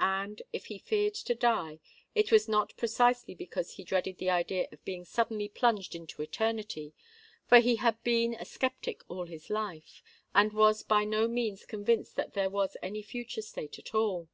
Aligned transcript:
And, 0.00 0.40
if 0.50 0.64
he 0.68 0.78
feared 0.78 1.12
to 1.16 1.34
die, 1.34 1.78
it 2.14 2.32
was 2.32 2.48
not 2.48 2.74
precisely 2.78 3.34
because 3.34 3.72
he 3.74 3.84
dreaded 3.84 4.16
the 4.16 4.30
idea 4.30 4.66
of 4.72 4.82
being 4.86 5.04
suddenly 5.04 5.46
plunged 5.46 5.94
into 5.94 6.22
eternity; 6.22 6.94
for 7.46 7.58
he 7.58 7.76
had 7.76 8.02
been 8.02 8.32
a 8.32 8.46
sceptic 8.46 9.02
all 9.10 9.26
his 9.26 9.50
life, 9.50 10.02
and 10.34 10.54
was 10.54 10.82
by 10.82 11.04
no 11.04 11.28
means 11.28 11.66
convinced 11.66 12.16
that 12.16 12.32
there 12.32 12.48
was 12.48 12.78
any 12.82 13.02
future 13.02 13.42
state 13.42 13.78
at 13.78 13.94
all. 13.94 14.30